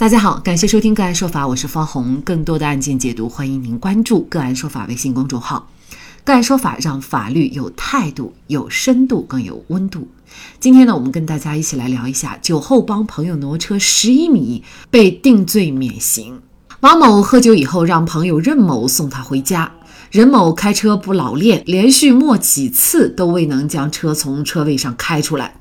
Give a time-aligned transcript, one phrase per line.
[0.00, 2.22] 大家好，感谢收听个案说法，我是方红。
[2.24, 5.68] 更多的案件解读，欢迎您关注个案说法微信公众号。
[6.24, 10.08] 个案说法让法律有态度、有深度、更有温度。
[10.58, 16.40] 今天呢，我们跟大家一起来聊一下：酒后帮朋友挪车十一米被定罪免刑。
[16.80, 19.70] 王某喝酒以后让朋友任某送他回家，
[20.10, 25.56] 任某开车不老练，连续磨几次都未能将车从车位上开出来。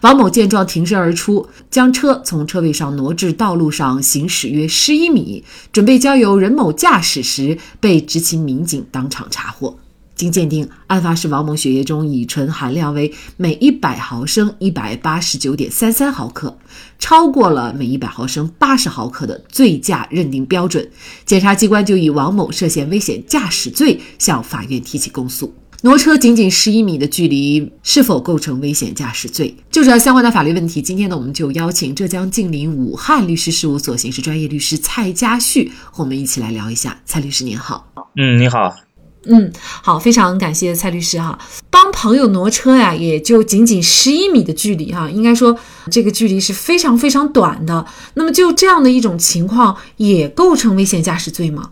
[0.00, 9.78] 王某见状，挺身而出，将车从车位上挪至道路上行驶约十一米，准备交由任某驾驶时，被执勤民警当场查获。
[10.14, 16.56] 经鉴定，案发时王某血液中乙醇含量为每一百毫升一百八十九点三三毫克，
[16.98, 20.90] 超过了每一百毫升八十毫克的醉驾认定标准。
[21.26, 25.54] 检察机关就以王某涉嫌危险驾驶罪向法院提起公诉。
[25.82, 29.56] 挪车仅仅十一米的距离，是否构成危险驾驶罪？
[29.70, 37.00] 就这相关的法律问题，今天呢，我们就邀请浙江近邻武汉律师事务所刑事专业律师蔡家旭和我们一起来聊一下。
[37.06, 38.76] 蔡律师您好，嗯，你好，
[39.24, 41.38] 嗯，好，非常感谢蔡律师哈。
[41.70, 45.58] 帮朋友挪车呀，也就仅仅十一米的距离哈，应该说
[45.90, 47.86] 这个距离是非常非常短的。
[48.12, 51.70] 那么就这样的一种情况，也构成危险驾驶罪吗？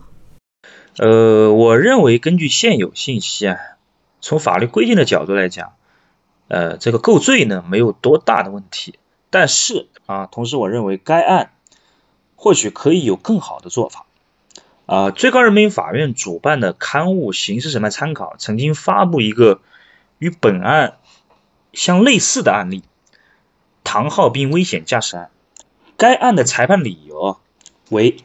[0.97, 3.55] 呃，我认为根据现有信息啊。
[4.21, 5.73] 从法律规定的角度来讲，
[6.47, 11.51] 呃，这个构罪呢没有多大的问题，但是啊，同时我认为该案
[12.35, 14.05] 或许可以有更好的做法。
[14.85, 19.61] 啊，最高人民法院主办的刊物《刑事审判参考》曾经发布一个
[20.17, 20.97] 与本案
[21.73, 22.83] 相类似的案例——
[23.83, 25.29] 唐浩斌危险驾驶案。
[25.97, 27.39] 该案的裁判理由
[27.89, 28.17] 为。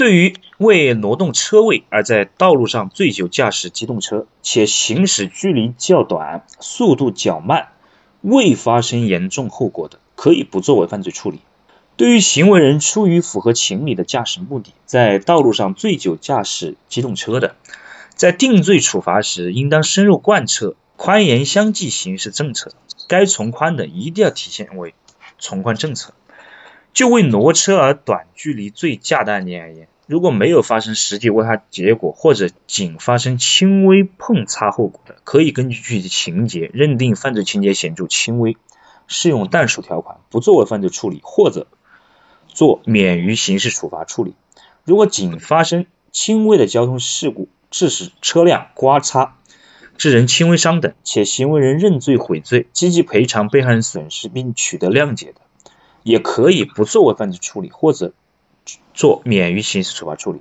[0.00, 7.68] 对于为挪动车位而在道路上醉酒驾驶机动车，且行驶距离较短、速度较慢、
[8.22, 11.40] 未发生严重后果的，可以不作为犯罪处理。
[11.98, 17.56] 对于行为人出于符合情理的驾驶目的，在道路上醉酒驾驶机动车的，
[18.14, 22.72] 在定罪处罚时，应当深入贯彻宽严相济刑事政策，
[23.06, 24.94] 该从宽的一定要体现为
[25.38, 26.14] 从宽政策。
[26.92, 38.56] 就为挪车而短距离醉驾的案件而言，如果没有发生实际危害结果，或者仅发生轻微碰擦后果的，可以根据具体情节认定犯罪情节显著轻微，
[39.06, 41.68] 适用但属条款，不作为犯罪处理，或者
[42.48, 44.34] 做免于刑事处罚处理。
[44.84, 49.36] 如果仅发生轻微的交通事故，致使车辆刮擦
[49.96, 55.40] 致人轻微伤等，且行为人认罪悔罪，积极赔偿被害人损失并取得谅解的。
[56.02, 58.12] 也可以不作为犯罪处理，或者
[58.94, 60.40] 做免于刑事处罚处理。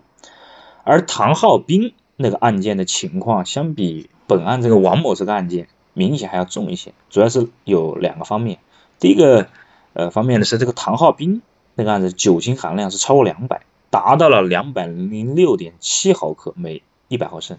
[0.84, 6.94] 而唐浩斌那个案件的情况，相比本案这个王某这个案件，明显还要重一些。
[7.10, 8.60] 主要是有两个方面。
[9.00, 9.48] 第一个
[9.94, 11.42] 呃方面呢是这个唐浩斌
[11.76, 17.58] 那个案子酒精含量是超过两百，达到了两百零六点七毫克每一百毫升。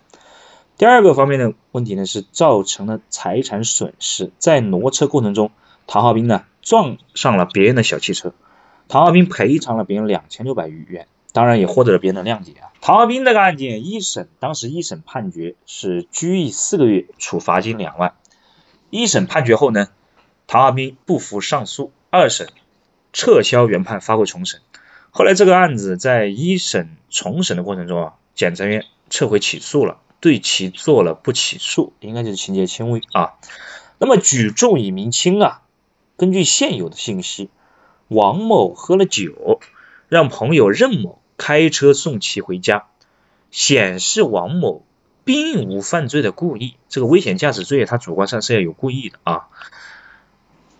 [0.76, 5.50] 第二个方面的问题呢是造成了财产损失，在挪车过程中，
[5.86, 6.44] 唐浩斌呢。
[6.62, 8.34] 撞上了别人的小汽车，
[8.88, 12.70] 唐浩斌赔偿了别人两千六百余元，当然也获得了别人的谅解啊。
[12.80, 18.14] 唐浩斌这个案件一审当时一审判决是拘役四个月，处罚金两万。
[18.90, 19.88] 一审判决后呢，
[20.46, 22.48] 唐浩斌不服上诉，二审
[23.12, 24.60] 撤销原判，发回重审。
[25.10, 33.34] 后来这个案子在一审重审的过程中啊，检察院撤回起诉了，对其做了不起诉，应该就是情节轻微啊。
[33.98, 35.62] 那么举重以明轻啊。
[36.20, 37.48] 根据现有的信息，
[38.08, 39.58] 王某喝了酒，
[40.10, 42.88] 让朋友任某开车送其回家，
[43.50, 44.84] 显示王某
[45.24, 46.74] 并无犯罪的故意。
[46.90, 49.48] 这个危险驾驶罪，他主观上是要有故意的啊，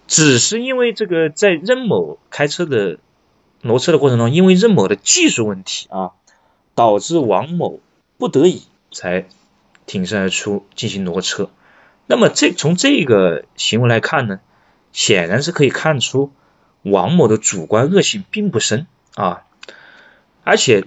[0.07, 2.99] 只是因为这个在任某开车的
[3.63, 6.11] 挪车的过程中，因为任某的技术问题啊，
[6.75, 7.81] 导致王某
[8.19, 9.25] 不得已才
[9.87, 11.49] 挺身而出进行挪车。
[12.07, 14.41] 那么这从这个行为来看呢？
[14.93, 16.33] 显然是可以看出
[16.83, 19.45] 王某的主观恶性并不深啊，
[20.45, 20.85] 而且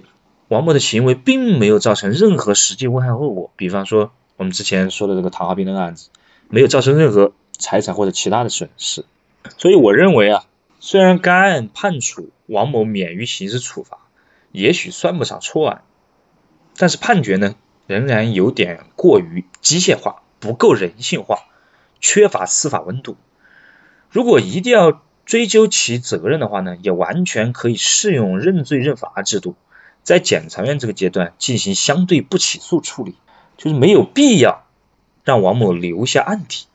[0.48, 6.10] 王某的行为并没有造成任何实际危害后果，比方说我们之前说的这个唐浩斌的案子，
[6.48, 9.04] 没有造成任何财产或者其他的损失。
[9.56, 10.44] 所以我认为啊，
[10.80, 13.98] 虽然该案判处王某免于刑事处罚，
[14.52, 15.82] 也许算不上错案，
[16.76, 17.54] 但是判决呢
[17.86, 21.44] 仍然有点过于机械化，不够人性化，
[22.00, 23.16] 缺乏司法温度。
[24.14, 29.56] 如果一定要追究其责任的话呢，也完全可以适用认罪认罚制度，
[30.04, 33.16] 在检察院这个阶段进行相对不起诉处理，
[33.56, 34.66] 就是没有必要
[35.24, 36.66] 让王某留下案底。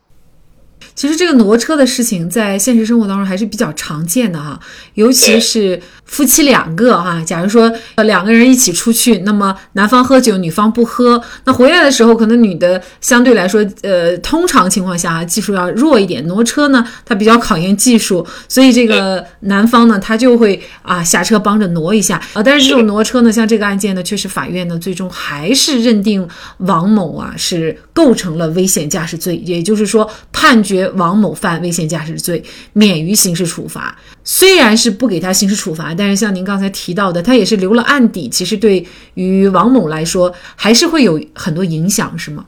[0.94, 4.58] 其实这个挪车的事情在现实生活当中还是比较常见的哈，
[4.94, 22.20] 尤其是夫妻两个哈，假如说呃两个人一起出去，那么男方喝酒，女方不喝，那回来的时候可能女的相对来说，呃，通常情况下技术要弱一点，挪车呢它比较考验技术，所以这个男方呢他就会啊下车帮着挪一下。
[22.32, 26.26] 啊，但是这种挪车呢，像这个案件呢，确实法院呢最终还是认定
[26.58, 30.88] 王某啊是构成了危险驾驶罪，也就是说判决。
[30.90, 33.98] 王某犯危险驾驶罪，免于刑事处罚。
[34.24, 38.28] 虽然是不给他刑事处罚，但是像您刚才提到的，他也是留了案底。
[38.28, 42.46] 其实对于王某来说，还是会有很多影响，是吗？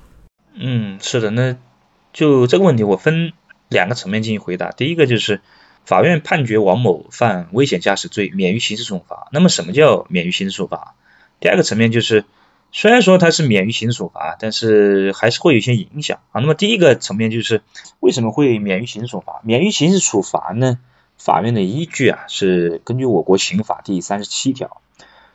[0.54, 1.30] 嗯，是的。
[1.30, 1.56] 那
[2.12, 3.32] 就这个问题，我分
[3.68, 4.70] 两个层面进行回答。
[4.70, 5.40] 第一个就是
[5.84, 9.28] 法院判决王某犯危险驾驶罪，免于刑事处罚。
[9.32, 10.94] 那么什么叫免于刑事处罚？
[11.40, 12.24] 第二个层面就是。
[12.72, 16.40] 虽然说它是免于刑事处罚，但是还是会有一些影响啊。
[16.40, 17.62] 那么第一个层面就是
[18.00, 19.42] 为什么会免于刑事处罚？
[19.44, 20.78] 免于刑事处罚呢？
[21.18, 24.80] 法院的依据啊是根据我国刑法第三十七条，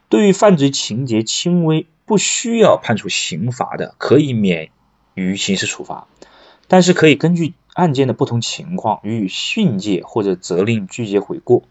[0.09, 4.71] 对于犯罪情节轻微不需要判处刑罚的，可以免
[5.13, 6.07] 于刑事处罚，
[6.67, 11.63] 但是可以根据案件的不同情况予以训诫或者责令拒绝悔过。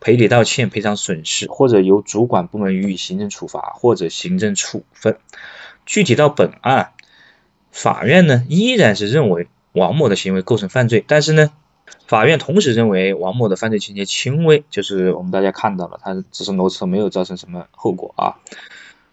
[0.00, 5.18] 赔礼道歉、赔偿损失，或者由主管部门予以行政处罚或者行政处分。
[5.84, 6.92] 具体到本案，
[7.70, 11.52] 法院呢依然是认为王某的行为构成犯罪，但是呢，
[12.06, 18.40] 法院同时认为王某的犯罪情节轻微，就是我们大家看到了，他只是挪车，没有造成什么后果啊，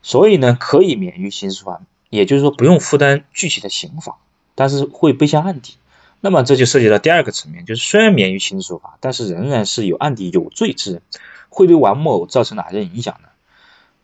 [0.02, 4.18] 所以呢可以免于刑事处罚，也就是说不用负担具体的刑罚，
[4.56, 5.76] 但是会背下案底。
[6.20, 11.02] 那么这就涉及到第二个层面，就是虽然免于刑事处罚，但是仍然是有案底有罪之人，
[11.50, 13.30] 会对王某造成哪些影响呢？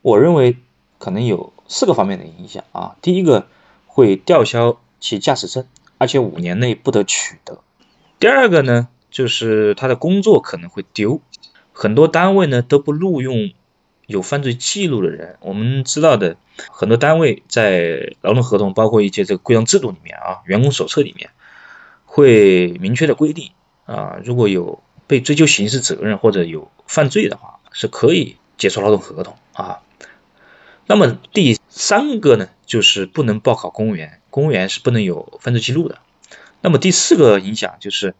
[0.00, 0.56] 我认为
[0.98, 2.94] 可能有四个方面的影响啊。
[3.02, 3.48] 第一个
[3.86, 5.66] 会吊销其驾驶证，
[5.98, 7.60] 而且五年内不得取得。
[8.20, 11.20] 第二个呢，就是他的工作可能会丢，
[11.72, 13.50] 很多单位呢都不录用
[14.06, 15.36] 有犯罪记录的人。
[15.40, 16.36] 我们知道的
[16.70, 21.30] 很多单位在劳动合同，包括一些这个规章制度里面啊，员工手册里面。
[22.14, 23.50] 会明确的规定
[23.86, 29.80] 啊，如果有被追究刑事责任或者有犯罪的话，是可以解除劳动合同啊。
[30.86, 35.98] 那么第三个呢，就是不能报考公务员，公务员是不能有犯罪记录的。
[36.60, 38.14] 那么第四个影响就是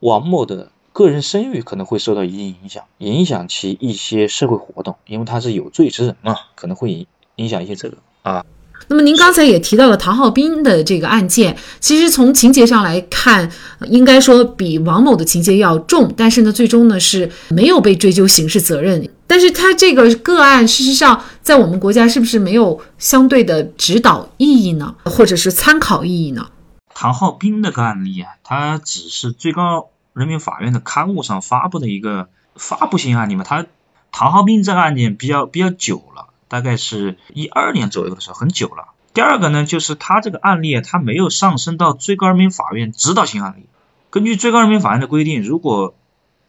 [0.00, 8.46] 王某的个人声誉可能会受到一定影响，影响其一些社会活动，因为他是有罪之人嘛，可能会影响一些这个啊。
[8.88, 13.50] 那么您刚才也提到了唐浩斌的这个案件，其实从情节上来看，
[13.88, 19.10] 应该说比王某的情节要重，但是呢，最终呢是没有被追究刑事责任。
[19.26, 26.46] 但是他这个个案，事实上在我们国家是不是没有相对的指导意义呢，或者是参考意义呢？
[26.94, 33.42] 唐浩斌那个案例啊，他只是最高人民法院的刊物上发布的一个发布性案例嘛。
[33.42, 33.66] 他
[34.12, 36.28] 唐浩斌这个案件比较比较久了。
[36.48, 38.88] 大概是一二年左右的时候，很久了。
[39.14, 43.66] 第二个呢，就是他这个案例，他没有上升到最高人民法院指导性案例。
[44.10, 45.94] 根据最高人民法院的规定，如果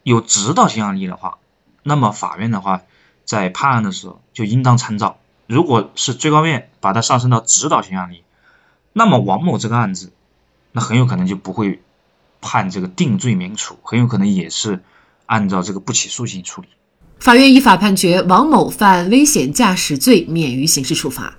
[0.03, 1.37] 有指导性案例的话，
[1.83, 2.81] 那么法院的话
[3.25, 5.17] 在判案的时候就应当参照。
[5.47, 8.23] 如果是最高院把它上升到指导性案例，
[8.91, 10.11] 那么王某这个案子，
[10.73, 11.81] 那很有可能就不会
[12.41, 14.83] 判这个定罪免处，很有可能也是
[15.25, 16.67] 按照这个不起诉性处理。
[17.19, 21.35] 法院依法判决王某犯危险驾驶罪，免于刑事处罚。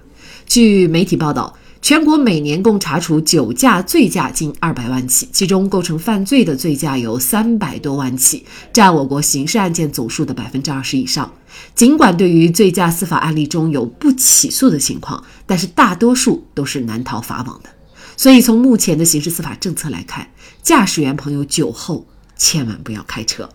[0.47, 11.33] 据媒体报道，全国每年共查处酒驾醉驾近二百万起，其中构成犯罪的醉驾有三百多万起，占我国刑事案件总数的百分之二十以上。
[11.75, 17.71] 尽管对于醉驾司法案例中有不起诉的情况，但是大多数都是难逃法网的。
[18.17, 20.29] 所以，从目前的刑事司法政策来看，
[20.61, 22.05] 驾驶员朋友酒后
[22.37, 23.49] 千万不要开车。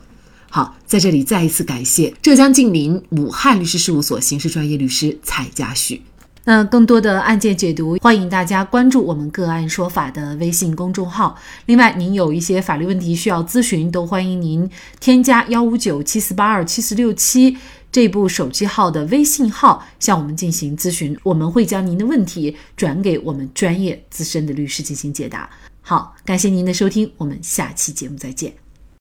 [0.56, 6.00] 好，在这里再一次感谢浙江近邻武汉律师事务所刑事专业律师蔡佳旭。
[6.44, 11.36] 那更多的案件解读，欢迎大家关注我们个案说法的微信公众号。
[11.66, 14.70] 另外，您有一些法律问题需要咨询，都欢迎您
[15.00, 17.58] 添加幺五九七四八二七四六七
[17.92, 25.50] 这部手机号的微信号向我们进行咨询，我们会将您的问题转给我们专业资深的律师进行解答。
[25.82, 28.63] 好，感谢您的收听，我们下期节目再见。